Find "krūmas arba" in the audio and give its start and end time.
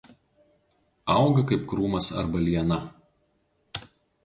1.73-2.43